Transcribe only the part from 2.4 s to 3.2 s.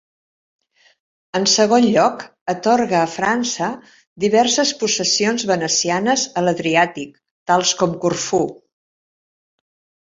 atorga a